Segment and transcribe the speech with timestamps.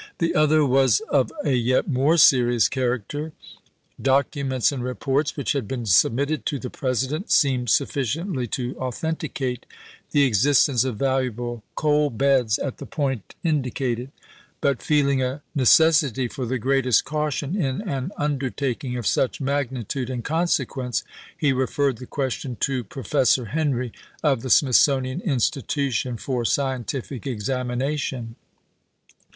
[0.17, 3.33] The other was of a yet more serious character.
[4.01, 9.67] Documents and reports which had been submitted to the President seemed sufficiently to authenticate
[10.09, 14.11] the existence of valuable coal beds at the point indicated;
[14.59, 20.23] but feeling a necessity for the greatest caution in an undertaking of such magnitude and
[20.23, 21.03] consequence,
[21.37, 23.91] he referred the question to Professor Henry,
[24.23, 28.35] of the Smithsonian Institution, for scientific examination.